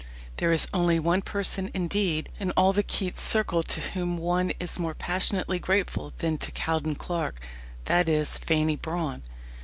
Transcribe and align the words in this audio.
There 0.37 0.51
is 0.51 0.65
only 0.73 0.97
one 0.97 1.21
person, 1.21 1.69
indeed, 1.75 2.29
in 2.39 2.49
all 2.57 2.73
the 2.73 2.81
Keats 2.81 3.21
circle 3.21 3.61
to 3.61 3.81
whom 3.81 4.17
one 4.17 4.51
is 4.59 4.79
more 4.79 4.95
passionately 4.95 5.59
grateful 5.59 6.11
than 6.17 6.39
to 6.39 6.51
Cowden 6.53 6.95
Clarke: 6.95 7.39
that 7.85 8.09
is 8.09 8.39
Fanny 8.39 8.75
Brawne. 8.77 9.21